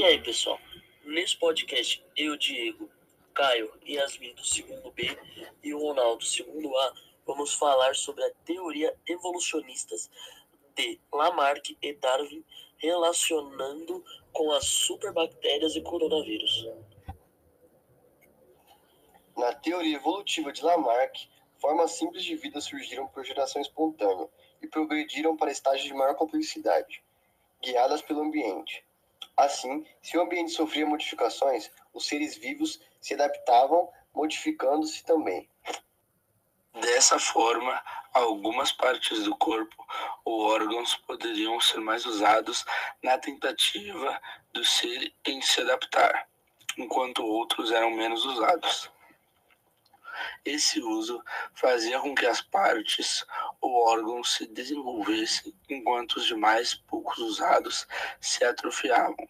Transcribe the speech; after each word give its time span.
E 0.00 0.02
aí, 0.02 0.18
pessoal? 0.18 0.58
Nesse 1.04 1.36
podcast, 1.36 2.02
eu, 2.16 2.34
Diego, 2.34 2.88
Caio, 3.34 3.70
Yasmin 3.86 4.32
do 4.32 4.42
segundo 4.42 4.90
B 4.92 5.06
e 5.62 5.74
o 5.74 5.78
Ronaldo 5.78 6.20
do 6.20 6.24
segundo 6.24 6.74
A 6.74 6.94
vamos 7.26 7.52
falar 7.52 7.94
sobre 7.94 8.24
a 8.24 8.30
teoria 8.46 8.96
evolucionistas 9.06 10.10
de 10.74 10.98
Lamarck 11.12 11.76
e 11.82 11.92
Darwin 11.92 12.42
relacionando 12.78 14.02
com 14.32 14.50
as 14.52 14.64
superbactérias 14.64 15.76
e 15.76 15.82
coronavírus. 15.82 16.66
Na 19.36 19.52
teoria 19.52 19.96
evolutiva 19.96 20.50
de 20.50 20.64
Lamarck, 20.64 21.28
formas 21.58 21.90
simples 21.90 22.24
de 22.24 22.36
vida 22.36 22.58
surgiram 22.62 23.06
por 23.06 23.22
geração 23.22 23.60
espontânea 23.60 24.30
e 24.62 24.66
progrediram 24.66 25.36
para 25.36 25.52
estágios 25.52 25.88
de 25.88 25.92
maior 25.92 26.14
complexidade, 26.14 27.04
guiadas 27.60 28.00
pelo 28.00 28.22
ambiente. 28.22 28.82
Assim, 29.40 29.86
se 30.02 30.18
o 30.18 30.20
ambiente 30.20 30.52
sofria 30.52 30.84
modificações, 30.84 31.70
os 31.94 32.06
seres 32.06 32.36
vivos 32.36 32.78
se 33.00 33.14
adaptavam, 33.14 33.90
modificando-se 34.14 35.02
também. 35.02 35.48
Dessa 36.74 37.18
forma, 37.18 37.82
algumas 38.12 38.70
partes 38.70 39.24
do 39.24 39.34
corpo 39.34 39.74
ou 40.26 40.42
órgãos 40.42 40.94
poderiam 41.06 41.58
ser 41.58 41.80
mais 41.80 42.04
usados 42.04 42.66
na 43.02 43.16
tentativa 43.16 44.20
do 44.52 44.62
ser 44.62 45.10
em 45.24 45.40
se 45.40 45.62
adaptar, 45.62 46.28
enquanto 46.76 47.24
outros 47.24 47.72
eram 47.72 47.92
menos 47.92 48.26
usados. 48.26 48.90
Esse 50.44 50.80
uso 50.80 51.22
fazia 51.54 51.98
com 52.00 52.14
que 52.14 52.26
as 52.26 52.40
partes 52.40 53.24
ou 53.60 53.86
órgãos 53.86 54.34
se 54.34 54.46
desenvolvessem, 54.46 55.54
enquanto 55.68 56.16
os 56.16 56.26
demais, 56.26 56.74
poucos 56.74 57.18
usados, 57.18 57.86
se 58.20 58.44
atrofiavam. 58.44 59.28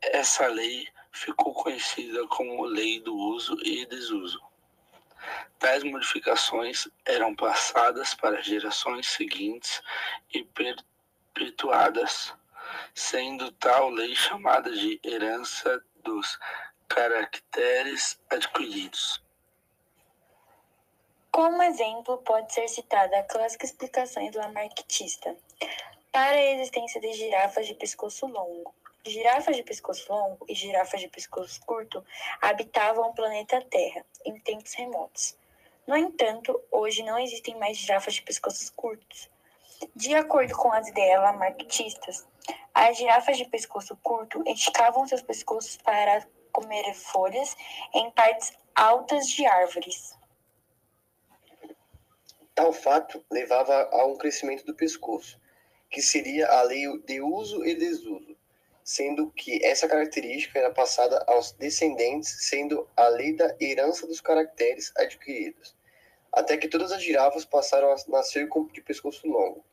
Essa 0.00 0.46
lei 0.46 0.88
ficou 1.12 1.52
conhecida 1.52 2.26
como 2.28 2.64
Lei 2.64 3.00
do 3.00 3.14
Uso 3.14 3.58
e 3.64 3.84
Desuso. 3.86 4.40
Tais 5.58 5.82
modificações 5.82 6.88
eram 7.04 7.34
passadas 7.34 8.14
para 8.14 8.40
gerações 8.40 9.08
seguintes 9.08 9.82
e 10.32 10.44
perpetuadas, 10.44 12.32
sendo 12.94 13.50
tal 13.52 13.90
lei 13.90 14.14
chamada 14.14 14.70
de 14.70 15.00
herança 15.04 15.82
dos 16.04 16.38
caracteres 16.88 18.18
adquiridos. 18.30 19.20
Como 21.30 21.62
exemplo, 21.62 22.18
pode 22.18 22.52
ser 22.52 22.68
citada 22.68 23.18
a 23.18 23.22
clássica 23.22 23.64
explicação 23.64 24.28
do 24.30 24.38
lamarckista 24.38 25.36
para 26.10 26.32
a 26.32 26.52
existência 26.52 27.00
de 27.00 27.12
girafas 27.12 27.66
de 27.66 27.74
pescoço 27.74 28.26
longo. 28.26 28.74
Girafas 29.06 29.54
de 29.54 29.62
pescoço 29.62 30.12
longo 30.12 30.44
e 30.48 30.54
girafas 30.54 31.00
de 31.00 31.08
pescoço 31.08 31.60
curto 31.64 32.04
habitavam 32.40 33.10
o 33.10 33.14
planeta 33.14 33.60
Terra 33.70 34.04
em 34.24 34.38
tempos 34.40 34.74
remotos. 34.74 35.36
No 35.86 35.96
entanto, 35.96 36.60
hoje 36.72 37.02
não 37.02 37.18
existem 37.18 37.56
mais 37.56 37.76
girafas 37.76 38.14
de 38.14 38.22
pescoços 38.22 38.68
curtos. 38.70 39.30
De 39.94 40.14
acordo 40.14 40.54
com 40.56 40.72
as 40.72 40.88
ideias 40.88 41.20
lamarckistas, 41.20 42.26
as 42.74 42.96
girafas 42.96 43.36
de 43.36 43.44
pescoço 43.44 43.96
curto 44.02 44.42
esticavam 44.46 45.06
seus 45.06 45.22
pescoços 45.22 45.76
para 45.76 46.26
comer 46.52 46.92
folhas 46.94 47.56
em 47.94 48.10
partes 48.10 48.52
altas 48.74 49.28
de 49.28 49.46
árvores. 49.46 50.17
Tal 52.58 52.72
fato 52.72 53.24
levava 53.30 53.88
a 53.92 54.04
um 54.04 54.16
crescimento 54.16 54.66
do 54.66 54.74
pescoço, 54.74 55.40
que 55.88 56.02
seria 56.02 56.48
a 56.48 56.62
lei 56.62 56.86
de 57.06 57.20
uso 57.20 57.64
e 57.64 57.72
desuso, 57.72 58.36
sendo 58.82 59.30
que 59.30 59.64
essa 59.64 59.86
característica 59.86 60.58
era 60.58 60.74
passada 60.74 61.24
aos 61.28 61.52
descendentes, 61.52 62.48
sendo 62.48 62.84
a 62.96 63.06
lei 63.06 63.32
da 63.32 63.54
herança 63.60 64.08
dos 64.08 64.20
caracteres 64.20 64.92
adquiridos, 64.96 65.76
até 66.32 66.56
que 66.56 66.66
todas 66.66 66.90
as 66.90 67.00
girafas 67.00 67.44
passaram 67.44 67.92
a 67.92 67.96
nascer 68.08 68.48
com 68.48 68.66
de 68.66 68.80
pescoço 68.80 69.28
longo. 69.28 69.64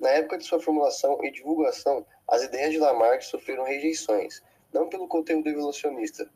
Na 0.00 0.08
época 0.08 0.36
de 0.36 0.44
sua 0.44 0.58
formulação 0.58 1.24
e 1.24 1.30
divulgação, 1.30 2.04
as 2.26 2.42
ideias 2.42 2.72
de 2.72 2.78
Lamarck 2.78 3.22
sofreram 3.22 3.62
rejeições, 3.62 4.42
não 4.72 4.88
pelo 4.88 5.06
conteúdo 5.06 5.48
evolucionista, 5.48 6.28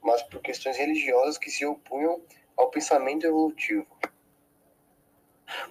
mas 0.00 0.22
por 0.22 0.40
questões 0.40 0.78
religiosas 0.78 1.36
que 1.36 1.50
se 1.50 1.66
opunham 1.66 2.18
ao 2.56 2.70
pensamento 2.70 3.26
evolutivo. 3.26 3.86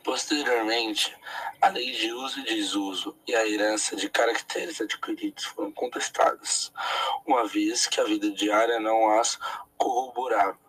Posteriormente, 0.04 1.16
a 1.62 1.70
lei 1.70 1.92
de 1.92 2.12
uso 2.12 2.40
e 2.40 2.44
desuso 2.44 3.18
e 3.28 3.36
a 3.36 3.48
herança 3.48 3.96
de 3.96 4.10
caracteres 4.10 4.82
adquiridos 4.82 5.46
foram 5.46 5.72
contestadas, 5.72 6.72
uma 7.26 7.46
vez 7.48 7.88
que 7.88 8.00
a 8.00 8.04
vida 8.04 8.30
diária 8.32 8.80
não 8.80 9.12
as 9.20 9.38
corroborava. 9.78 10.60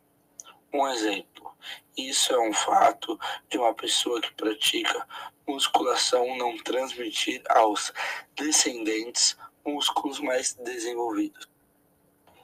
Um 0.73 0.87
exemplo: 0.89 1.57
isso 1.97 2.33
é 2.33 2.39
um 2.39 2.53
fato 2.53 3.19
de 3.49 3.59
uma 3.59 3.75
pessoa 3.75 4.21
que 4.21 4.33
pratica 4.35 5.07
musculação 5.47 6.37
não 6.37 6.57
transmitir 6.59 7.43
aos 7.49 7.93
descendentes 8.35 9.37
músculos 9.65 10.21
mais 10.21 10.55
desenvolvidos. 10.55 11.49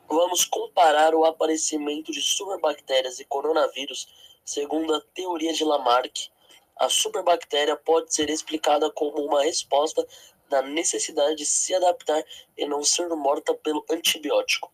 Vamos 0.08 0.44
comparar 0.44 1.14
o 1.14 1.24
aparecimento 1.24 2.12
de 2.12 2.20
superbactérias 2.20 3.20
e 3.20 3.24
coronavírus 3.24 4.06
segundo 4.44 4.94
a 4.94 5.00
teoria 5.00 5.52
de 5.52 5.64
Lamarck 5.64 6.28
a 6.76 6.88
superbactéria 6.88 7.76
pode 7.76 8.14
ser 8.14 8.28
explicada 8.30 8.90
como 8.90 9.24
uma 9.24 9.42
resposta 9.42 10.06
da 10.48 10.62
necessidade 10.62 11.36
de 11.36 11.46
se 11.46 11.74
adaptar 11.74 12.24
e 12.56 12.66
não 12.66 12.82
ser 12.82 13.08
morta 13.08 13.54
pelo 13.54 13.84
antibiótico. 13.90 14.72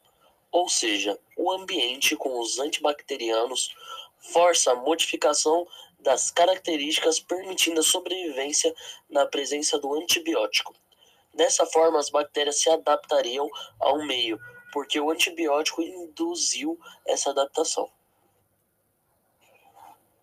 Ou 0.50 0.68
seja, 0.68 1.18
o 1.36 1.52
ambiente 1.52 2.16
com 2.16 2.40
os 2.40 2.58
antibacterianos 2.58 3.74
força 4.32 4.72
a 4.72 4.76
modificação 4.76 5.66
das 6.00 6.30
características 6.30 7.20
permitindo 7.20 7.80
a 7.80 7.84
sobrevivência 7.84 8.74
na 9.08 9.26
presença 9.26 9.78
do 9.78 9.94
antibiótico. 9.94 10.74
Dessa 11.34 11.64
forma, 11.66 11.98
as 11.98 12.10
bactérias 12.10 12.60
se 12.60 12.68
adaptariam 12.68 13.48
ao 13.78 14.04
meio, 14.04 14.40
porque 14.72 14.98
o 14.98 15.10
antibiótico 15.10 15.82
induziu 15.82 16.78
essa 17.06 17.30
adaptação. 17.30 17.90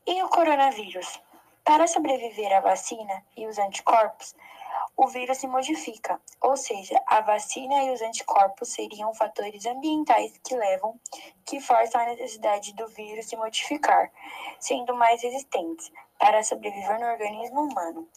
E 0.06 0.22
o 0.24 0.30
coronavírus? 0.30 1.20
Para 1.68 1.86
sobreviver 1.86 2.56
à 2.56 2.62
vacina 2.62 3.26
e 3.36 3.46
os 3.46 3.60
anticorpos, 3.60 4.34
o 4.96 5.06
vírus 5.10 5.38
se 5.40 5.48
modifica, 5.48 6.18
ou 6.40 6.56
seja, 6.56 6.98
a 7.06 7.20
vacina 7.20 7.84
e 7.84 7.92
os 7.92 8.02
anticorpos 8.02 8.70
seriam 8.70 9.14
fatores 9.14 9.66
ambientais 9.66 10.32
que 10.46 10.56
levam, 10.56 10.98
que 11.46 11.60
forçam 11.60 12.00
a 12.00 12.06
necessidade 12.06 12.74
do 12.74 12.88
vírus 12.88 13.26
se 13.26 13.36
modificar, 13.36 14.10
sendo 14.62 14.96
mais 14.96 15.22
resistentes 15.22 15.92
para 16.18 16.42
sobreviver 16.42 17.02
no 17.02 17.08
organismo 17.08 17.64
humano. 17.64 18.08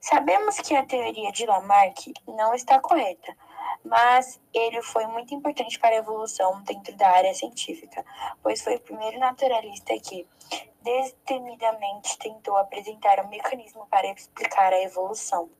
Sabemos 0.00 0.56
que 0.60 0.74
a 0.74 0.86
teoria 0.86 1.30
de 1.30 1.44
Lamarck 1.44 2.10
não 2.26 2.54
está 2.54 2.80
correta, 2.80 3.36
mas 3.84 4.40
ele 4.52 4.82
foi 4.82 5.06
muito 5.06 5.34
importante 5.34 5.78
para 5.78 5.90
a 5.94 5.98
evolução 5.98 6.62
dentro 6.62 6.96
da 6.96 7.08
área 7.08 7.34
científica, 7.34 8.04
pois 8.42 8.62
foi 8.62 8.76
o 8.76 8.80
primeiro 8.80 9.18
naturalista 9.18 9.94
que 9.98 10.26
destemidamente 10.82 12.18
tentou 12.18 12.56
apresentar 12.56 13.20
um 13.24 13.28
mecanismo 13.28 13.86
para 13.90 14.06
explicar 14.12 14.72
a 14.72 14.82
evolução. 14.82 15.50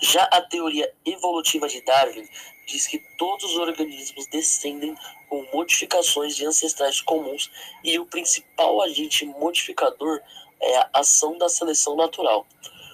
Já 0.00 0.24
a 0.24 0.42
teoria 0.42 0.92
evolutiva 1.04 1.68
de 1.68 1.80
Darwin 1.82 2.28
diz 2.66 2.86
que 2.86 2.98
todos 3.16 3.44
os 3.44 3.56
organismos 3.56 4.26
descendem 4.26 4.94
com 5.28 5.42
modificações 5.54 6.36
de 6.36 6.44
ancestrais 6.44 7.00
comuns 7.00 7.50
e 7.82 7.98
o 7.98 8.06
principal 8.06 8.82
agente 8.82 9.24
modificador 9.24 10.20
é 10.60 10.76
a 10.76 10.90
ação 10.94 11.38
da 11.38 11.48
seleção 11.48 11.96
natural. 11.96 12.46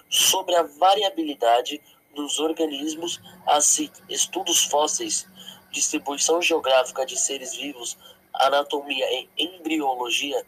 Sobre 0.09 0.55
a 0.55 0.63
variabilidade 0.63 1.81
dos 2.15 2.39
organismos, 2.39 3.21
assim, 3.47 3.91
estudos 4.09 4.65
fósseis, 4.65 5.27
distribuição 5.71 6.41
geográfica 6.41 7.05
de 7.07 7.19
seres 7.19 7.55
vivos, 7.55 7.97
anatomia 8.35 9.07
e 9.11 9.29
embriologia 9.39 10.45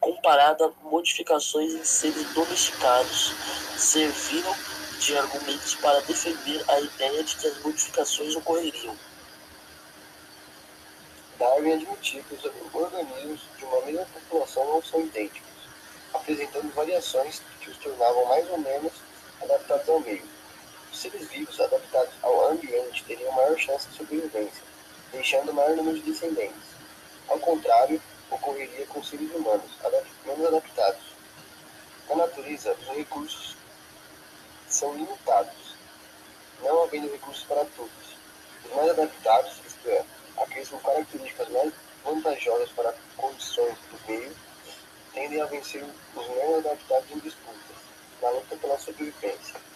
comparada 0.00 0.72
modificações 0.82 1.72
em 1.74 1.84
seres 1.84 2.32
domesticados, 2.34 3.32
serviram 3.76 4.54
de 4.98 5.16
argumentos 5.16 5.74
para 5.76 6.00
defender 6.02 6.64
a 6.68 6.80
ideia 6.80 7.22
de 7.22 7.36
que 7.36 7.46
as 7.46 7.62
modificações 7.62 8.34
ocorreriam. 8.34 8.96
Darwin 11.38 11.72
admitiu 11.72 12.22
que 12.24 12.34
os 12.34 12.44
organismos 12.72 13.40
de 13.58 13.64
uma 13.64 13.80
mesma 13.82 14.06
população 14.06 14.64
não 14.66 14.82
são 14.82 15.00
idênticos, 15.00 15.50
apresentando 16.14 16.72
variações 16.74 17.42
que 17.60 17.70
os 17.70 17.76
tornavam 17.78 18.26
mais 18.26 18.48
ou 18.50 18.58
menos 18.58 18.92
adaptados 19.40 19.88
ao 19.88 20.00
meio. 20.00 20.31
Seres 20.92 21.28
vivos 21.28 21.58
adaptados 21.58 22.14
ao 22.22 22.50
ambiente 22.50 23.04
teriam 23.04 23.32
maior 23.32 23.58
chance 23.58 23.88
de 23.88 23.96
sobrevivência, 23.96 24.62
deixando 25.10 25.52
maior 25.52 25.74
número 25.76 25.98
de 25.98 26.12
descendentes. 26.12 26.72
Ao 27.28 27.38
contrário, 27.38 28.00
ocorreria 28.30 28.86
com 28.86 29.02
seres 29.02 29.34
humanos 29.34 29.70
menos 30.26 30.46
adaptados. 30.46 31.02
Na 32.08 32.16
natureza, 32.16 32.76
os 32.80 32.96
recursos 32.96 33.56
são 34.68 34.94
limitados, 34.94 35.76
não 36.62 36.84
havendo 36.84 37.10
recursos 37.10 37.44
para 37.44 37.64
todos. 37.76 38.16
Os 38.64 38.76
mais 38.76 38.90
adaptados, 38.90 39.52
isto 39.66 39.88
é, 39.88 40.04
aqueles 40.36 40.68
com 40.68 40.78
características 40.78 41.48
mais 41.48 41.72
vantajosas 42.04 42.70
para 42.70 42.94
condições 43.16 43.76
do 43.90 43.98
meio, 44.08 44.34
tendem 45.12 45.40
a 45.40 45.46
vencer 45.46 45.84
os 46.14 46.28
menos 46.28 46.66
adaptados 46.66 47.10
em 47.10 47.18
disputas, 47.18 47.76
na 48.20 48.30
luta 48.30 48.56
pela 48.56 48.78
sobrevivência. 48.78 49.71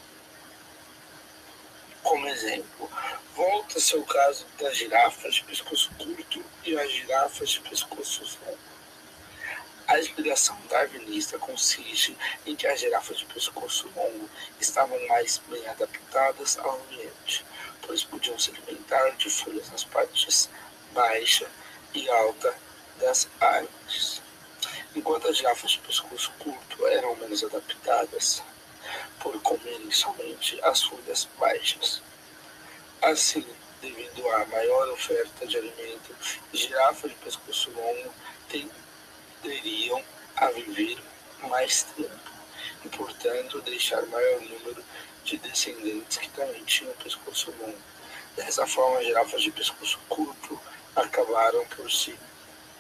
Como 2.07 2.29
exemplo, 2.29 2.89
volta-se 3.35 3.97
ao 3.97 4.03
caso 4.05 4.47
das 4.61 4.77
girafas 4.77 5.35
de 5.35 5.43
pescoço 5.43 5.91
curto 5.99 6.41
e 6.65 6.79
as 6.79 6.93
girafas 6.93 7.51
de 7.51 7.61
pescoço 7.63 8.23
longo. 8.47 8.59
A 9.89 9.99
explicação 9.99 10.57
darwinista 10.71 11.37
consiste 11.37 12.17
em 12.47 12.55
que 12.55 12.65
as 12.65 12.79
girafas 12.79 13.19
de 13.19 13.27
pescoço 13.27 13.91
longo 13.97 14.31
estavam 14.61 14.97
mais 15.09 15.43
bem 15.49 15.67
adaptadas 15.67 16.57
ao 16.59 16.81
ambiente, 16.81 17.45
pois 17.83 18.05
podiam 18.05 18.39
se 18.39 18.53
alimentar 18.53 19.11
de 19.17 19.29
folhas 19.29 19.69
nas 19.73 19.83
partes 19.83 20.49
baixa 20.93 21.51
e 21.93 22.09
alta 22.09 22.55
das 23.01 23.29
árvores, 23.41 24.23
enquanto 24.95 25.27
as 25.27 25.39
girafas 25.39 25.73
de 25.73 25.81
pescoço 25.81 26.33
curto 26.39 26.87
eram 26.87 27.17
menos 27.17 27.43
adaptadas 27.43 28.45
por 29.27 29.41
comerem 29.43 29.91
somente 29.91 30.61
as 30.63 30.85
folhas 30.85 31.29
baixas. 31.39 32.01
Assim, 33.03 33.45
devido 33.81 34.29
à 34.31 34.47
maior 34.47 34.89
oferta 34.91 35.45
de 35.47 35.57
alimento, 35.57 36.15
girafas 36.53 37.11
de 37.11 37.17
pescoço 37.17 37.73
longo 37.73 38.15
tenderiam 39.43 40.01
a 40.37 40.47
viver 40.53 40.99
mais 41.43 41.83
tempo 41.97 42.31
e, 42.85 42.89
portanto, 42.89 43.61
deixar 43.63 44.07
maior 44.07 44.41
número 44.43 44.85
de 45.25 45.39
descendentes 45.39 46.19
que 46.19 46.31
também 46.31 46.65
tinham 46.65 46.93
pescoço 46.95 47.53
longo. 47.59 47.79
Dessa 48.37 48.65
forma, 48.65 49.03
girafas 49.03 49.43
de 49.43 49.51
pescoço 49.51 49.99
curto 50.09 50.61
acabaram 50.95 51.67
por 51.67 51.91
se 51.91 52.17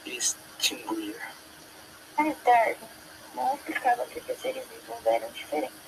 extinguir. 0.05 1.21
Mas 2.17 2.37
Darwin 2.45 2.77
não 3.35 3.55
explicava 3.57 4.07
que 4.07 4.21
os 4.21 4.41
seres 4.41 4.65
vivos 4.69 5.07
eram 5.07 5.31
diferentes 5.33 5.86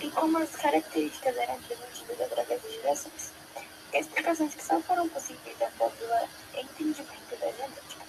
e 0.00 0.10
como 0.10 0.38
as 0.38 0.50
características 0.56 1.36
eram 1.36 1.60
transmitidas 1.62 2.20
através 2.20 2.62
de 2.62 2.72
gerações. 2.72 3.32
Explicações 3.92 4.54
que 4.54 4.64
só 4.64 4.80
foram 4.80 5.08
possíveis 5.08 5.60
após 5.62 5.92
o 6.00 6.58
entendimento 6.58 7.36
da 7.40 7.52
genética. 7.52 8.04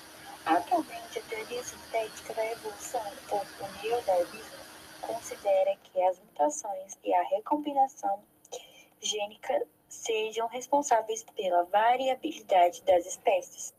Atualmente, 0.46 1.20
a 1.20 1.22
teoria 1.24 1.64
sintética 1.64 2.34
da 2.34 2.52
evolução, 2.52 3.02
o 3.32 3.84
neodarwinismo, 3.84 4.66
considera 5.02 5.76
que 5.84 6.02
as 6.02 6.18
mutações 6.20 6.98
e 7.04 7.14
a 7.14 7.24
recombinação 7.24 8.24
gênica 9.02 9.66
sejam 9.88 10.48
responsáveis 10.48 11.24
pela 11.36 11.64
variabilidade 11.64 12.82
das 12.84 13.06
espécies. 13.06 13.74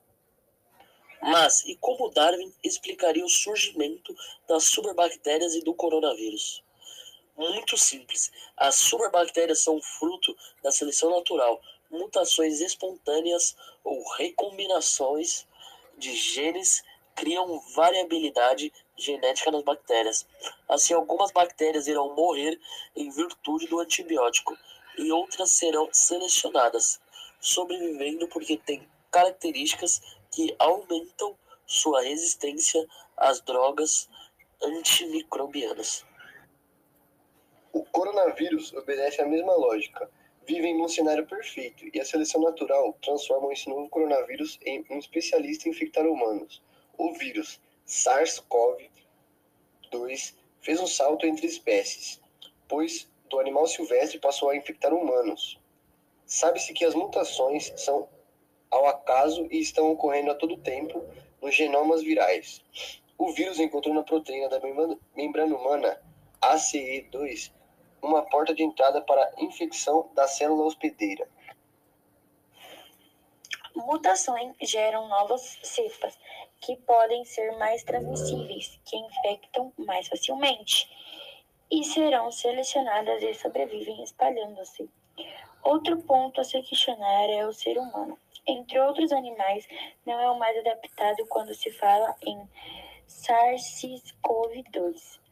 Mas 1.20 1.64
e 1.64 1.76
como 1.76 2.10
Darwin 2.10 2.52
explicaria 2.62 3.24
o 3.24 3.28
surgimento 3.28 4.14
das 4.46 4.64
superbactérias 4.64 5.54
e 5.54 5.62
do 5.62 5.74
coronavírus? 5.74 6.62
Muito 7.36 7.76
simples. 7.76 8.32
As 8.56 8.76
superbactérias 8.76 9.60
são 9.60 9.80
fruto 9.82 10.34
da 10.62 10.72
seleção 10.72 11.10
natural, 11.10 11.60
mutações 11.90 12.60
espontâneas 12.60 13.54
ou 13.84 14.02
recombinações 14.14 15.46
de 15.98 16.14
genes 16.14 16.82
criam 17.14 17.60
variabilidade 17.74 18.72
genética 18.96 19.50
nas 19.50 19.62
bactérias. 19.62 20.26
Assim, 20.68 20.94
algumas 20.94 21.30
bactérias 21.30 21.86
irão 21.86 22.14
morrer 22.14 22.58
em 22.94 23.10
virtude 23.10 23.66
do 23.66 23.80
antibiótico 23.80 24.56
e 24.98 25.12
outras 25.12 25.50
serão 25.50 25.88
selecionadas, 25.92 27.00
sobrevivendo 27.40 28.28
porque 28.28 28.56
têm 28.56 28.88
características 29.10 30.00
que 30.30 30.54
aumentam 30.58 31.36
sua 31.66 32.02
resistência 32.02 32.86
às 33.16 33.40
drogas 33.40 34.08
antimicrobianas. 34.62 36.04
O 37.76 37.84
coronavírus 37.92 38.72
obedece 38.72 39.20
à 39.20 39.26
mesma 39.26 39.54
lógica. 39.54 40.10
Vivem 40.46 40.78
num 40.78 40.88
cenário 40.88 41.26
perfeito 41.26 41.84
e 41.92 42.00
a 42.00 42.06
seleção 42.06 42.40
natural 42.40 42.96
transforma 43.02 43.52
esse 43.52 43.68
novo 43.68 43.86
coronavírus 43.90 44.58
em 44.64 44.82
um 44.88 44.98
especialista 44.98 45.68
em 45.68 45.72
infectar 45.72 46.06
humanos. 46.06 46.62
O 46.96 47.12
vírus 47.12 47.60
SARS-CoV-2 47.86 50.34
fez 50.62 50.80
um 50.80 50.86
salto 50.86 51.26
entre 51.26 51.46
espécies, 51.46 52.18
pois 52.66 53.06
do 53.28 53.38
animal 53.38 53.66
silvestre 53.66 54.18
passou 54.18 54.48
a 54.48 54.56
infectar 54.56 54.94
humanos. 54.94 55.60
Sabe-se 56.24 56.72
que 56.72 56.86
as 56.86 56.94
mutações 56.94 57.74
são 57.76 58.08
ao 58.70 58.86
acaso 58.86 59.46
e 59.50 59.60
estão 59.60 59.92
ocorrendo 59.92 60.30
a 60.30 60.34
todo 60.34 60.56
tempo 60.56 61.04
nos 61.42 61.54
genomas 61.54 62.02
virais. 62.02 62.64
O 63.18 63.32
vírus 63.32 63.60
encontrou 63.60 63.94
na 63.94 64.02
proteína 64.02 64.48
da 64.48 64.58
membrana 65.14 65.54
humana 65.54 66.00
ACE2 66.40 67.54
uma 68.02 68.22
porta 68.22 68.54
de 68.54 68.62
entrada 68.62 69.00
para 69.00 69.22
a 69.22 69.32
infecção 69.42 70.10
da 70.14 70.28
célula 70.28 70.64
hospedeira. 70.64 71.26
Mutações 73.74 74.54
geram 74.62 75.08
novas 75.08 75.58
cepas 75.62 76.16
que 76.60 76.76
podem 76.76 77.24
ser 77.24 77.56
mais 77.58 77.82
transmissíveis, 77.82 78.78
que 78.84 78.96
infectam 78.96 79.72
mais 79.76 80.06
facilmente 80.08 80.88
e 81.70 81.84
serão 81.84 82.32
selecionadas 82.32 83.22
e 83.22 83.34
sobrevivem 83.34 84.02
espalhando-se. 84.02 84.88
Outro 85.62 86.00
ponto 86.02 86.40
a 86.40 86.44
se 86.44 86.62
questionar 86.62 87.28
é 87.28 87.46
o 87.46 87.52
ser 87.52 87.76
humano. 87.76 88.18
Entre 88.46 88.80
outros 88.80 89.12
animais, 89.12 89.68
não 90.06 90.18
é 90.20 90.30
o 90.30 90.38
mais 90.38 90.56
adaptado 90.58 91.26
quando 91.28 91.54
se 91.54 91.70
fala 91.72 92.16
em 92.22 92.48
SARS-CoV-2 93.08 95.25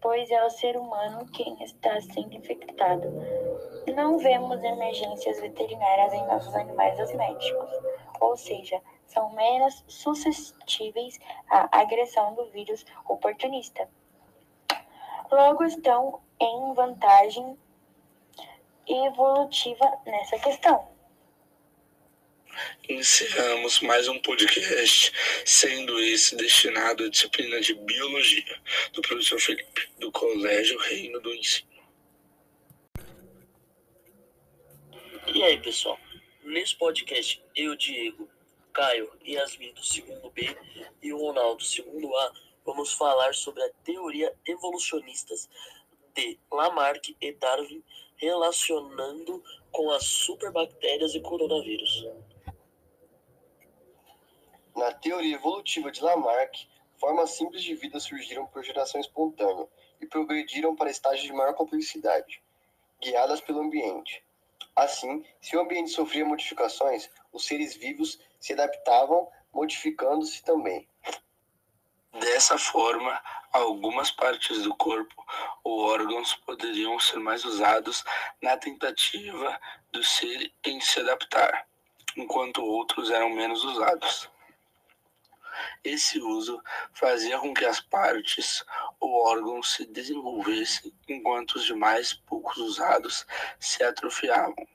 pois 0.00 0.30
é 0.30 0.44
o 0.44 0.50
ser 0.50 0.76
humano 0.76 1.26
quem 1.32 1.62
está 1.62 2.00
sendo 2.00 2.34
infectado. 2.34 3.08
Não 3.94 4.18
vemos 4.18 4.62
emergências 4.62 5.40
veterinárias 5.40 6.12
em 6.12 6.26
nossos 6.26 6.54
animais 6.54 6.96
domésticos, 6.98 7.70
ou 8.20 8.36
seja, 8.36 8.80
são 9.06 9.32
menos 9.32 9.84
suscetíveis 9.88 11.18
à 11.50 11.80
agressão 11.80 12.34
do 12.34 12.46
vírus 12.50 12.84
oportunista. 13.08 13.88
Logo, 15.30 15.64
estão 15.64 16.20
em 16.40 16.74
vantagem 16.74 17.56
evolutiva 18.86 19.98
nessa 20.06 20.38
questão 20.38 20.89
encerramos 22.88 23.80
mais 23.80 24.08
um 24.08 24.18
podcast, 24.18 25.12
sendo 25.44 25.98
esse 26.00 26.36
destinado 26.36 27.04
à 27.04 27.08
disciplina 27.08 27.60
de 27.60 27.74
Biologia, 27.74 28.60
do 28.92 29.02
professor 29.02 29.40
Felipe, 29.40 29.88
do 29.98 30.10
Colégio 30.10 30.78
Reino 30.80 31.20
do 31.20 31.32
Ensino. 31.34 31.70
E 35.34 35.42
aí, 35.42 35.60
pessoal? 35.60 35.98
Nesse 36.42 36.74
podcast, 36.76 37.42
eu, 37.54 37.76
Diego, 37.76 38.28
Caio 38.72 39.10
Yasmin 39.26 39.72
do 39.74 39.84
segundo 39.84 40.30
B 40.30 40.56
e 41.02 41.12
o 41.12 41.18
Ronaldo 41.18 41.58
do 41.58 41.64
segundo 41.64 42.14
A, 42.16 42.32
vamos 42.64 42.92
falar 42.92 43.34
sobre 43.34 43.62
a 43.62 43.70
teoria 43.84 44.32
evolucionistas 44.46 45.48
de 46.14 46.38
Lamarck 46.50 47.16
e 47.20 47.32
Darwin 47.32 47.82
relacionando 48.16 49.42
com 49.70 49.90
as 49.90 50.04
superbactérias 50.04 51.14
e 51.14 51.20
coronavírus. 51.20 52.06
Na 54.76 54.92
teoria 54.92 55.34
evolutiva 55.34 55.90
de 55.90 56.02
Lamarck, 56.02 56.66
formas 56.98 57.30
simples 57.30 57.62
de 57.62 57.74
vida 57.74 57.98
surgiram 57.98 58.46
por 58.46 58.62
geração 58.62 59.00
espontânea 59.00 59.68
e 60.00 60.06
progrediram 60.06 60.76
para 60.76 60.90
estágios 60.90 61.24
de 61.24 61.32
maior 61.32 61.54
complexidade, 61.54 62.42
guiadas 63.00 63.40
pelo 63.40 63.60
ambiente. 63.60 64.22
Assim, 64.76 65.24
se 65.40 65.56
o 65.56 65.60
ambiente 65.60 65.90
sofria 65.90 66.24
modificações, 66.24 67.10
os 67.32 67.44
seres 67.44 67.76
vivos 67.76 68.18
se 68.38 68.52
adaptavam, 68.52 69.28
modificando-se 69.52 70.42
também. 70.42 70.88
Dessa 72.12 72.58
forma, 72.58 73.20
algumas 73.52 74.10
partes 74.10 74.62
do 74.62 74.74
corpo 74.74 75.24
ou 75.62 75.80
órgãos 75.80 76.34
poderiam 76.34 76.98
ser 76.98 77.18
mais 77.18 77.44
usados 77.44 78.04
na 78.42 78.56
tentativa 78.56 79.60
do 79.92 80.02
ser 80.02 80.52
em 80.64 80.80
se 80.80 81.00
adaptar, 81.00 81.66
enquanto 82.16 82.64
outros 82.64 83.10
eram 83.10 83.30
menos 83.30 83.64
usados. 83.64 84.28
Esse 85.82 86.18
uso 86.20 86.62
fazia 86.92 87.38
com 87.38 87.54
que 87.54 87.64
as 87.64 87.80
partes 87.80 88.64
ou 88.98 89.26
órgãos 89.26 89.72
se 89.74 89.86
desenvolvessem, 89.86 90.92
enquanto 91.08 91.56
os 91.56 91.64
demais, 91.64 92.12
poucos 92.12 92.56
usados, 92.58 93.26
se 93.58 93.82
atrofiavam. 93.82 94.66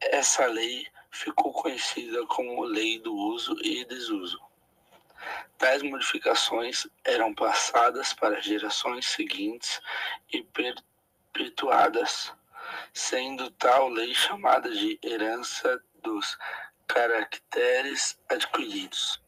Essa 0.00 0.46
lei 0.46 0.86
ficou 1.10 1.52
conhecida 1.52 2.24
como 2.26 2.64
Lei 2.64 2.98
do 2.98 3.14
Uso 3.14 3.56
e 3.62 3.84
Desuso. 3.84 4.40
Tais 5.58 5.82
modificações 5.82 6.86
eram 7.04 7.34
passadas 7.34 8.12
para 8.12 8.40
gerações 8.40 9.06
seguintes 9.06 9.80
e 10.32 10.42
perpetuadas, 11.32 12.32
sendo 12.92 13.50
tal 13.52 13.88
lei 13.88 14.14
chamada 14.14 14.70
de 14.70 14.98
herança 15.02 15.82
dos 16.02 16.38
caracteres 16.86 18.18
adquiridos. 18.28 19.20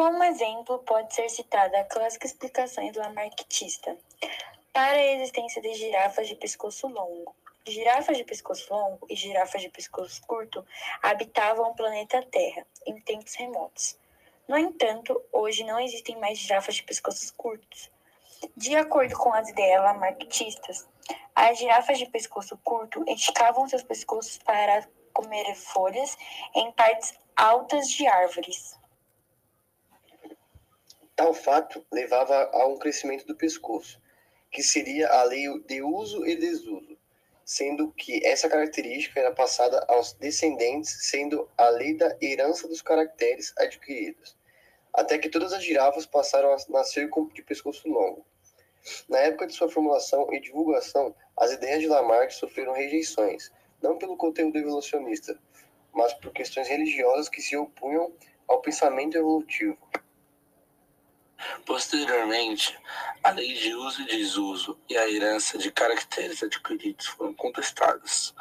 Como 0.00 0.24
exemplo, 0.24 0.78
pode 0.78 1.14
ser 1.14 1.28
citada 1.28 1.78
a 1.78 1.84
clássica 1.84 2.26
explicação 2.26 2.90
lamarckista 2.96 3.98
para 4.72 4.96
a 4.96 5.12
existência 5.12 5.60
de 5.60 5.74
girafas 5.74 6.26
de 6.26 6.36
pescoço 6.36 6.88
longo. 6.88 7.36
Girafas 7.66 8.16
de 8.16 8.24
pescoço 8.24 8.72
longo 8.72 9.06
e 9.10 9.14
girafas 9.14 9.60
de 9.60 9.68
pescoço 9.68 10.22
curto 10.26 10.64
habitavam 11.02 11.68
o 11.68 11.74
planeta 11.74 12.22
Terra 12.32 12.66
em 12.86 12.98
tempos 13.02 13.34
remotos. 13.34 13.98
No 14.48 14.56
entanto, 14.56 15.22
hoje 15.30 15.64
não 15.64 15.78
existem 15.78 16.16
mais 16.16 16.38
girafas 16.38 16.76
de 16.76 16.82
pescoços 16.82 17.30
curtos. 17.32 17.90
De 18.56 18.74
acordo 18.76 19.14
com 19.18 19.34
as 19.34 19.50
ideias 19.50 19.82
lamarckistas, 19.82 20.88
as 21.34 21.58
girafas 21.58 21.98
de 21.98 22.06
pescoço 22.06 22.58
curto 22.64 23.04
esticavam 23.06 23.68
seus 23.68 23.82
pescoços 23.82 24.38
para 24.38 24.88
comer 25.12 25.54
folhas 25.56 26.16
em 26.54 26.72
partes 26.72 27.12
altas 27.36 27.86
de 27.86 28.06
árvores. 28.06 28.79
Tal 31.20 31.34
fato 31.34 31.84
levava 31.92 32.48
a 32.50 32.66
um 32.66 32.78
crescimento 32.78 33.26
do 33.26 33.36
pescoço, 33.36 34.00
que 34.50 34.62
seria 34.62 35.06
a 35.06 35.22
lei 35.22 35.46
de 35.66 35.82
uso 35.82 36.26
e 36.26 36.34
desuso, 36.34 36.96
sendo 37.44 37.92
que 37.92 38.24
essa 38.24 38.48
característica 38.48 39.20
era 39.20 39.30
passada 39.30 39.84
aos 39.86 40.14
descendentes, 40.14 41.10
sendo 41.10 41.46
a 41.58 41.68
lei 41.68 41.94
da 41.94 42.16
herança 42.22 42.66
dos 42.66 42.80
caracteres 42.80 43.52
adquiridos, 43.58 44.34
até 44.94 45.18
que 45.18 45.28
todas 45.28 45.52
as 45.52 45.62
girafas 45.62 46.06
passaram 46.06 46.54
a 46.54 46.56
nascer 46.70 47.10
de 47.34 47.42
pescoço 47.42 47.86
longo. 47.86 48.24
Na 49.06 49.18
época 49.18 49.46
de 49.46 49.52
sua 49.52 49.68
formulação 49.68 50.26
e 50.32 50.40
divulgação, 50.40 51.14
as 51.36 51.52
ideias 51.52 51.80
de 51.80 51.86
Lamarck 51.86 52.32
sofreram 52.32 52.72
rejeições, 52.72 53.52
não 53.82 53.98
pelo 53.98 54.16
conteúdo 54.16 54.56
evolucionista, 54.56 55.38
mas 55.92 56.14
por 56.14 56.32
questões 56.32 56.66
religiosas 56.66 57.28
que 57.28 57.42
se 57.42 57.58
opunham 57.58 58.10
ao 58.48 58.62
pensamento 58.62 59.18
evolutivo. 59.18 59.76
Posteriormente, 61.64 62.78
a 63.22 63.30
lei 63.30 63.54
de 63.54 63.74
uso 63.74 64.02
e 64.02 64.06
desuso 64.06 64.78
e 64.88 64.96
a 64.96 65.08
herança 65.08 65.58
de 65.58 65.70
caracteres 65.70 66.42
adquiridos 66.42 67.06
foram 67.06 67.34
contestadas, 67.34 68.34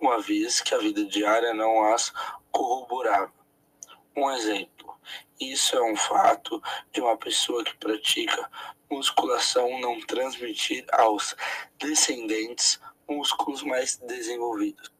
uma 0.00 0.20
vez 0.20 0.60
que 0.60 0.74
a 0.74 0.78
vida 0.78 1.04
diária 1.04 1.54
não 1.54 1.92
as 1.92 2.12
corroborava. 2.50 3.32
Um 4.16 4.30
exemplo: 4.30 4.98
isso 5.40 5.76
é 5.76 5.82
um 5.82 5.96
fato 5.96 6.62
de 6.92 7.00
uma 7.00 7.16
pessoa 7.16 7.64
que 7.64 7.76
pratica 7.76 8.50
musculação 8.90 9.80
não 9.80 10.00
transmitir 10.00 10.84
aos 10.92 11.34
descendentes 11.78 12.78
músculos 13.08 13.62
mais 13.62 13.96
desenvolvidos. 13.96 14.92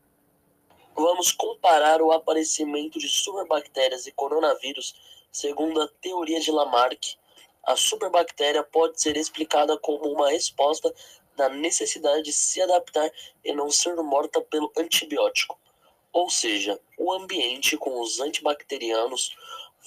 Vamos 0.94 1.32
comparar 1.32 2.00
o 2.00 2.12
aparecimento 2.12 2.98
de 2.98 3.08
superbactérias 3.08 4.06
e 4.06 4.12
coronavírus 4.12 4.94
segundo 5.30 5.80
a 5.80 5.88
teoria 6.00 6.40
de 6.40 6.50
Lamarck 6.50 7.16
a 7.64 7.76
superbactéria 7.76 8.62
pode 8.62 9.00
ser 9.00 9.16
explicada 9.16 9.78
como 9.78 10.12
uma 10.12 10.30
resposta 10.30 10.92
da 11.36 11.48
necessidade 11.48 12.24
de 12.24 12.32
se 12.32 12.60
adaptar 12.60 13.10
e 13.44 13.52
não 13.52 13.70
ser 13.70 13.94
morta 13.96 14.40
pelo 14.40 14.72
antibiótico. 14.76 15.58
Ou 16.12 16.28
seja, 16.28 16.78
o 16.98 17.12
ambiente 17.12 17.76
com 17.76 18.00
os 18.00 18.20
antibacterianos 18.20 19.34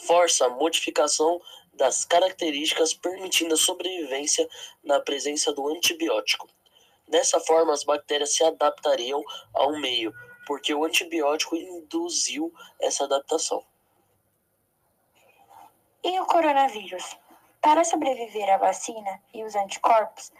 força 0.07 0.45
a 0.45 0.49
modificação 0.49 1.41
das 1.73 2.05
características 2.05 2.93
permitindo 2.93 3.53
a 3.53 3.57
sobrevivência 3.57 4.47
na 4.83 4.99
presença 4.99 5.53
do 5.53 5.67
antibiótico. 5.67 6.47
Dessa 7.07 7.39
forma, 7.39 7.73
as 7.73 7.83
bactérias 7.83 8.33
se 8.33 8.43
adaptariam 8.43 9.23
ao 9.53 9.77
meio, 9.79 10.13
porque 10.47 10.73
o 10.73 10.83
antibiótico 10.83 11.55
induziu 11.55 12.51
essa 12.79 13.03
adaptação. 13.03 13.63
E 16.03 16.19
o 16.19 16.25
coronavírus? 16.25 17.17
Para 17.65 17.83
sobreviver 17.83 18.47
à 18.47 18.57
vacina 18.57 19.19
e 19.33 19.43
os 19.43 19.55
anticorpos, 19.55 20.31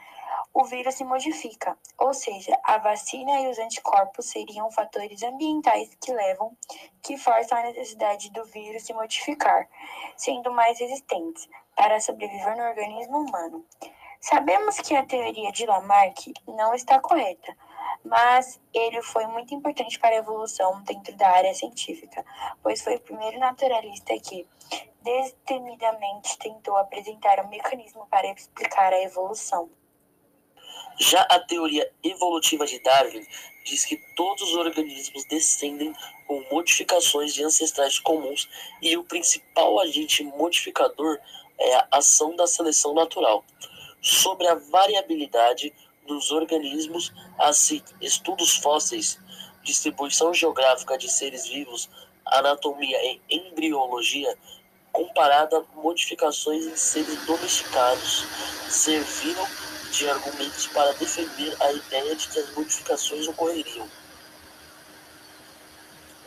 o 0.54 0.64
vírus 0.64 0.94
se 0.94 1.04
modifica, 1.04 1.76
ou 1.98 2.14
seja, 2.14 2.56
a 2.64 2.78
vacina 2.78 3.42
e 3.42 3.48
os 3.48 3.58
anticorpos 3.58 4.28
seriam 4.28 4.70
fatores 4.70 5.24
ambientais 5.24 5.90
que 6.00 6.14
levam, 6.14 6.56
que 7.02 7.18
forçam 7.18 7.58
a 7.58 7.64
necessidade 7.64 8.30
do 8.30 8.46
vírus 8.46 8.84
se 8.84 8.94
modificar, 8.94 9.68
sendo 10.16 10.52
mais 10.52 10.80
resistentes 10.80 11.50
para 11.76 12.00
sobreviver 12.00 12.56
no 12.56 12.64
organismo 12.64 13.18
humano. 13.18 13.66
Sabemos 14.22 14.78
que 14.78 14.96
a 14.96 15.04
teoria 15.04 15.52
de 15.52 15.66
Lamarck 15.66 16.32
não 16.48 16.76
está 16.76 17.00
correta, 17.00 17.58
mas 18.04 18.60
ele 18.74 19.02
foi 19.02 19.26
muito 19.28 19.54
importante 19.54 20.00
para 20.00 20.16
a 20.16 20.20
evolução 20.20 20.82
dentro 20.84 21.16
da 21.16 21.30
área 21.30 21.54
científica, 21.54 22.26
pois 22.62 22.82
foi 22.82 22.96
o 22.96 23.02
primeiro 23.02 23.40
naturalista 23.40 24.18
que 24.20 24.48
destemidamente 25.02 26.38
tentou 26.40 26.76
apresentar 26.78 27.40
um 27.40 27.50
mecanismo 27.50 28.08
para 28.10 28.28
explicar 28.32 28.92
a 28.92 29.02
evolução. 29.02 29.70
Já 30.98 31.22
a 31.24 31.40
teoria 31.40 31.92
evolutiva 32.04 32.66
de 32.66 32.80
Darwin 32.80 33.26
diz 33.66 33.86
que 33.86 33.98
todos 34.16 34.44
os 34.44 34.56
organismos 34.56 35.26
descendem 35.26 35.94
com 36.28 36.42
modificações 36.52 37.34
de 37.34 37.44
ancestrais 37.44 38.00
comuns 38.00 38.50
e 38.82 38.96
o 38.96 39.04
principal 39.04 39.80
agente 39.80 40.24
modificador 40.24 41.20
é 41.60 41.76
a 41.76 41.88
ação 41.92 42.36
da 42.36 42.48
seleção 42.48 42.94
natural. 42.94 43.44
Sobre 44.02 44.48
a 44.48 44.56
variabilidade 44.56 45.74
dos 46.06 46.32
organismos, 46.32 47.12
assim, 47.38 47.82
estudos 48.02 48.58
fósseis, 48.58 49.20
distribuição 49.64 50.34
geográfica 50.34 50.98
de 50.98 51.10
seres 51.12 51.48
vivos, 51.48 51.90
anatomia 52.26 52.98
e 53.04 53.22
embriologia, 53.30 54.38
comparada 54.92 55.58
a 55.58 55.82
modificações 55.82 56.66
em 56.66 56.76
seres 56.76 57.26
domesticados, 57.26 58.26
serviram 58.70 59.46
de 59.92 60.10
argumentos 60.10 60.68
para 60.68 60.94
defender 60.94 61.56
a 61.62 61.72
ideia 61.72 62.16
de 62.16 62.28
que 62.28 62.40
as 62.40 62.54
modificações 62.56 63.28
ocorreriam. 63.28 63.90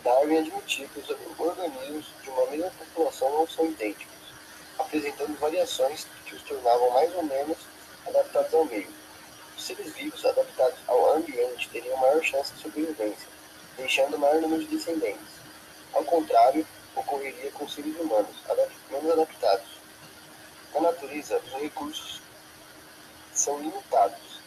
Darwin 0.02 0.38
admitiu 0.38 0.88
que 0.88 1.00
os 1.00 1.10
organismos 1.38 2.06
de 2.22 2.30
uma 2.30 2.46
mesma 2.46 2.70
população 2.70 3.30
não 3.30 3.46
são 3.46 3.66
idênticos, 3.66 4.16
apresentando 4.78 5.38
variações 5.38 6.06
que 6.24 6.34
os 6.34 6.42
tornavam 6.42 6.90
mais 6.90 7.14
ou 7.14 7.22
menos 7.24 7.58
adaptados 8.06 8.54
ao 8.54 8.64
meio. 8.64 8.97
Seres 9.58 9.92
vivos 9.92 10.24
adaptados 10.24 10.78
ao 10.86 11.16
ambiente 11.16 11.68
teriam 11.70 11.96
maior 11.98 12.22
chance 12.22 12.52
de 12.54 12.62
sobrevivência, 12.62 13.28
deixando 13.76 14.16
maior 14.16 14.40
número 14.40 14.64
de 14.64 14.76
descendentes. 14.76 15.26
Ao 15.92 16.04
contrário, 16.04 16.66
ocorreria 16.94 17.50
com 17.50 17.68
seres 17.68 17.98
humanos 17.98 18.36
menos 18.90 19.10
adaptados. 19.10 19.66
Na 20.72 20.80
natureza, 20.80 21.40
os 21.44 21.52
recursos 21.60 22.22
são 23.34 23.58
limitados, 23.58 24.40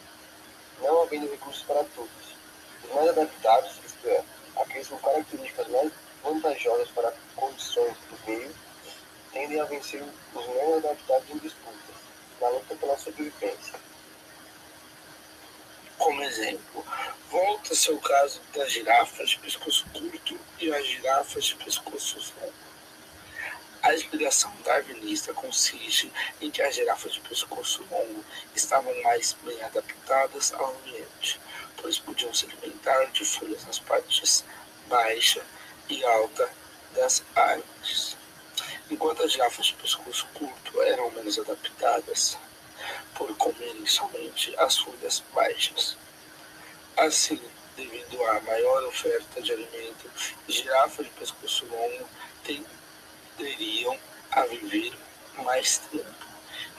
não 0.80 1.02
havendo 1.02 1.30
recursos 1.30 1.62
para 1.64 1.84
todos. 1.84 2.36
Os 2.82 2.94
mais 2.94 3.08
adaptados, 3.10 3.72
isto 3.84 4.08
é, 4.08 4.24
aqueles 4.56 4.88
com 4.88 4.98
características 4.98 5.68
mais 5.68 5.92
vantajosas 6.24 6.88
para 6.88 7.12
condições 7.36 7.96
do 8.10 8.18
meio, 8.26 8.54
tendem 9.32 9.60
a 9.60 9.64
vencer 9.64 10.02
os 10.34 10.46
menos 10.46 10.84
adaptados 10.84 11.30
em 11.30 11.38
disputas, 11.38 11.96
na 12.40 12.48
luta 12.48 12.74
pela 12.76 12.98
sobrevivência. 12.98 13.91
Como 16.02 16.20
exemplo, 16.24 16.84
volta-se 17.30 17.88
ao 17.88 17.98
caso 17.98 18.40
das 18.52 18.72
girafas 18.72 19.30
de 19.30 19.38
pescoço 19.38 19.86
curto 19.92 20.36
e 20.58 20.74
as 20.74 20.84
girafas 20.84 21.44
de 21.44 21.54
pescoço 21.54 22.18
longo. 22.40 22.52
A 23.80 23.94
explicação 23.94 24.52
darwinista 24.64 25.32
consiste 25.32 26.12
em 26.40 26.50
que 26.50 26.60
as 26.60 26.74
girafas 26.74 27.12
de 27.12 27.20
pescoço 27.20 27.86
longo 27.88 28.24
estavam 28.52 28.92
mais 29.04 29.36
bem 29.44 29.62
adaptadas 29.62 30.52
ao 30.54 30.74
ambiente, 30.74 31.40
pois 31.76 32.00
podiam 32.00 32.34
se 32.34 32.46
alimentar 32.46 33.04
de 33.12 33.24
folhas 33.24 33.64
nas 33.64 33.78
partes 33.78 34.44
baixa 34.88 35.46
e 35.88 36.04
alta 36.04 36.50
das 36.96 37.22
árvores, 37.36 38.16
enquanto 38.90 39.22
as 39.22 39.30
girafas 39.30 39.66
de 39.66 39.74
pescoço 39.74 40.26
curto 40.34 40.82
eram 40.82 41.12
menos 41.12 41.38
adaptadas 41.38 42.36
por 43.22 43.36
comerem 43.36 43.86
somente 43.86 44.52
as 44.58 44.78
folhas 44.78 45.22
baixas. 45.32 45.96
Assim, 46.96 47.40
devido 47.76 48.24
à 48.24 48.40
maior 48.40 48.84
oferta 48.84 49.40
de 49.40 49.52
alimento, 49.52 50.10
girafas 50.48 51.06
de 51.06 51.12
pescoço 51.12 51.64
longo 51.66 52.08
tenderiam 52.44 53.96
a 54.32 54.44
viver 54.46 54.92
mais 55.36 55.78
tempo 55.78 56.26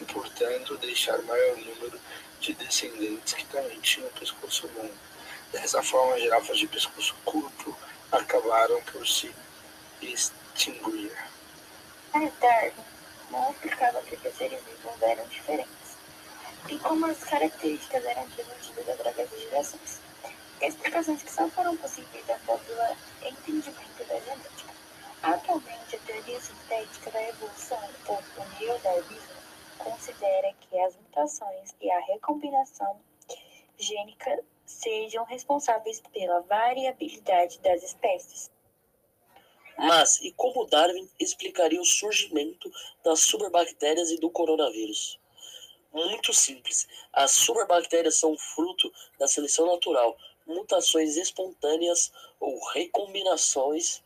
e, 0.01 0.05
portanto, 0.05 0.77
deixar 0.79 1.17
maior 1.21 1.57
número 1.57 1.99
de 2.41 2.53
descendentes 2.55 3.33
que 3.33 3.45
também 3.45 3.79
tinham 3.79 4.09
pescoço 4.09 4.69
longo. 4.75 4.93
Dessa 5.53 5.81
forma, 5.81 6.19
girafas 6.19 6.57
de 6.57 6.67
pescoço 6.67 7.15
curto 7.23 7.75
acabaram 8.11 8.81
por 8.83 9.07
se 9.07 9.33
extinguir. 10.01 11.15
Mas 12.13 12.33
Darwin 12.41 12.73
não 13.31 13.49
explicava 13.51 14.01
que 14.01 14.15
os 14.15 14.35
seres 14.35 14.59
vivos 14.65 15.01
eram 15.01 15.25
diferentes 15.27 15.82
e 16.69 16.79
como 16.79 17.05
as 17.05 17.23
características 17.23 18.05
eram 18.05 18.27
transmitidas 18.29 18.89
através 18.89 19.29
de 19.29 19.39
gerações. 19.41 19.99
explicações 20.61 21.21
que 21.21 21.31
só 21.31 21.47
foram 21.49 21.75
possíveis 21.77 22.29
após 22.29 22.61
o 22.61 23.27
entendimento 23.27 24.03
da 24.07 24.19
genética. 24.19 24.73
Atualmente, 25.21 25.95
a 25.95 25.99
teoria 25.99 26.39
sintética 26.39 27.11
da 27.11 27.29
evolução, 27.29 27.89
ou 28.07 28.15
o 28.15 28.59
neodarwinismo, 28.59 29.43
considera 29.77 30.53
que 30.61 30.79
as 30.79 30.95
mutações 30.95 31.75
e 31.81 31.91
a 31.91 31.99
recombinação 31.99 32.99
gênica 33.77 34.43
sejam 34.65 35.25
responsáveis 35.25 36.01
pela 36.13 36.41
variabilidade 36.41 37.59
das 37.59 37.83
espécies. 37.83 38.51
Mas 39.77 40.21
e 40.21 40.31
como 40.33 40.65
Darwin 40.65 41.09
explicaria 41.19 41.81
o 41.81 41.85
surgimento 41.85 42.71
das 43.03 43.21
superbactérias 43.21 44.11
e 44.11 44.17
do 44.17 44.29
coronavírus? 44.29 45.19
Muito 45.93 46.33
simples. 46.33 46.87
As 47.13 47.29
superbactérias 47.31 48.15
são 48.15 48.35
fruto 48.35 48.91
da 49.19 49.27
seleção 49.27 49.67
natural, 49.67 50.17
mutações 50.47 51.15
espontâneas 51.17 52.11
ou 52.39 52.59
recombinações 52.71 54.01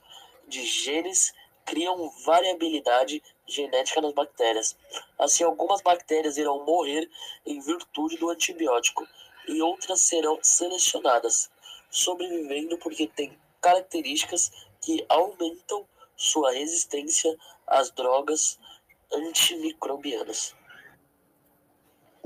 de 0.46 0.66
genes 0.66 1.34
criam 1.66 2.10
variabilidade 2.26 3.24
genética 3.48 4.02
nas 4.02 4.12
bactérias. 4.12 4.76
Assim, 5.18 5.46
algumas 5.46 5.82
bactérias 5.82 6.38
irão 6.38 6.66
morrer 6.66 7.10
em 7.46 7.62
virtude 7.62 8.18
do 8.18 8.30
antibiótico 8.30 9.08
e 9.48 9.62
outras 9.62 10.02
serão 10.02 10.38
selecionadas, 10.42 11.50
sobrevivendo 11.90 12.78
porque 12.78 13.08
têm 13.08 13.38
características 13.62 14.52
que 14.82 15.06
aumentam 15.08 15.88
sua 16.18 16.52
resistência 16.52 17.34
às 17.66 17.92
drogas 17.92 18.60
antimicrobianas. 19.14 20.57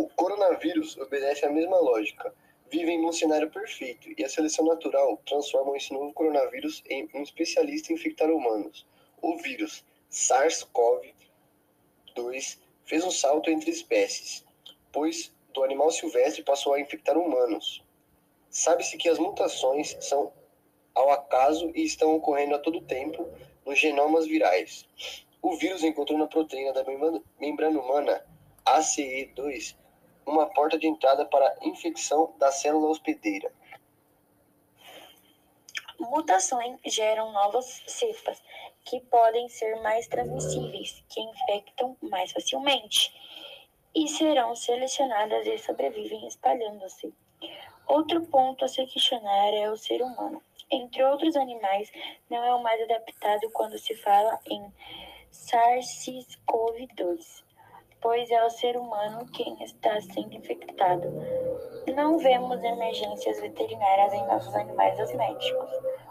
O 0.01 0.09
coronavírus 0.15 0.97
obedece 0.97 1.45
à 1.45 1.51
mesma 1.51 1.77
lógica. 1.77 2.33
Vivem 2.71 2.99
num 2.99 3.11
cenário 3.11 3.51
perfeito 3.51 4.09
e 4.17 4.23
a 4.23 4.29
seleção 4.29 4.65
natural 4.65 5.21
transforma 5.27 5.77
esse 5.77 5.93
novo 5.93 6.11
coronavírus 6.11 6.81
em 6.89 7.07
um 7.13 7.21
especialista 7.21 7.93
em 7.93 7.95
infectar 7.95 8.31
humanos. 8.31 8.83
O 9.21 9.37
vírus 9.37 9.85
SARS-CoV-2 10.09 12.57
fez 12.83 13.05
um 13.05 13.11
salto 13.11 13.51
entre 13.51 13.69
espécies, 13.69 14.43
pois 14.91 15.31
do 15.53 15.63
animal 15.63 15.91
silvestre 15.91 16.41
passou 16.41 16.73
a 16.73 16.81
infectar 16.81 17.15
humanos. 17.15 17.83
Sabe-se 18.49 18.97
que 18.97 19.07
as 19.07 19.19
mutações 19.19 19.95
são 19.99 20.33
ao 20.95 21.11
acaso 21.11 21.71
e 21.75 21.83
estão 21.83 22.15
ocorrendo 22.15 22.55
a 22.55 22.59
todo 22.59 22.81
tempo 22.81 23.29
nos 23.63 23.77
genomas 23.77 24.25
virais. 24.25 24.83
O 25.43 25.55
vírus 25.57 25.83
encontrou 25.83 26.17
na 26.17 26.25
proteína 26.25 26.73
da 26.73 26.83
membrana 27.39 27.79
humana 27.79 28.25
ACE2 28.65 29.79
uma 30.31 30.47
porta 30.47 30.77
de 30.77 30.87
entrada 30.87 31.25
para 31.25 31.45
a 31.45 31.67
infecção 31.67 32.33
da 32.37 32.51
célula 32.51 32.89
hospedeira. 32.89 33.51
Mutações 35.99 36.79
geram 36.85 37.31
novas 37.31 37.83
cepas 37.85 38.41
que 38.83 38.99
podem 39.01 39.47
ser 39.49 39.79
mais 39.81 40.07
transmissíveis, 40.07 41.03
que 41.09 41.21
infectam 41.21 41.95
mais 42.01 42.31
facilmente 42.31 43.13
e 43.93 44.07
serão 44.07 44.55
selecionadas 44.55 45.45
e 45.45 45.57
sobrevivem 45.59 46.27
espalhando-se. 46.27 47.13
Outro 47.87 48.25
ponto 48.27 48.65
a 48.65 48.67
se 48.67 48.85
questionar 48.87 49.53
é 49.53 49.69
o 49.69 49.77
ser 49.77 50.01
humano 50.01 50.41
entre 50.71 51.03
outros 51.03 51.35
animais, 51.35 51.91
não 52.29 52.41
é 52.43 52.55
o 52.55 52.63
mais 52.63 52.81
adaptado 52.81 53.49
quando 53.51 53.77
se 53.77 53.93
fala 53.95 54.39
em 54.49 54.73
SARS-CoV-2, 55.31 57.43
pois 58.01 58.29
é 58.31 58.43
o 58.43 58.49
ser 58.49 58.75
humano 58.75 59.25
quem 59.31 59.61
está 59.63 60.01
sendo 60.01 60.33
infectado. 60.35 61.07
Não 61.95 62.17
vemos 62.17 62.61
emergências 62.63 63.39
veterinárias 63.39 64.13
em 64.13 64.25
nossos 64.27 64.53
animais 64.55 64.97
domésticos, 64.97 65.69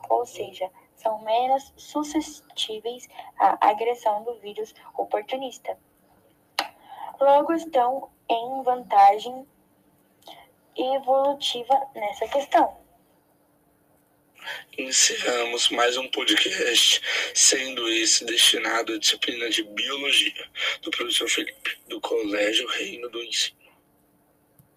ou 0.09 0.25
seja, 0.25 0.71
são 0.95 1.21
menos 1.23 1.73
suscetíveis 1.77 3.09
à 3.39 3.69
agressão 3.69 4.23
do 4.23 4.35
vírus 4.41 4.75
oportunista. 4.97 5.77
Logo, 7.21 7.53
estão 7.53 8.09
em 8.29 8.63
vantagem 8.63 9.47
evolutiva 10.77 11.89
nessa 11.95 12.27
questão 12.29 12.81
encerramos 14.79 15.69
mais 15.71 15.97
um 15.97 16.09
podcast, 16.09 17.01
sendo 17.35 17.89
esse 17.89 18.25
destinado 18.25 18.95
à 18.95 18.99
disciplina 18.99 19.49
de 19.51 19.63
Biologia, 19.63 20.49
do 20.83 20.91
professor 20.91 21.29
Felipe, 21.29 21.79
do 21.89 22.01
Colégio 22.01 22.67
Reino 22.69 23.09
do 23.11 23.23
Ensino. 23.23 23.60